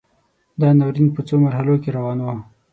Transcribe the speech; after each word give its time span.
دا 0.61 0.69
ناورین 0.79 1.07
په 1.15 1.21
څو 1.27 1.35
مرحلو 1.45 1.75
کې 1.83 1.89
روان 1.97 2.17
و. 2.21 2.27